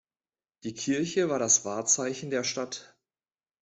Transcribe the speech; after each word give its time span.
Die 0.63 0.73
Kirche 0.73 1.29
war 1.29 1.37
das 1.37 1.63
Wahrzeichen 1.63 2.31
der 2.31 2.43
Stadt. 2.43 2.97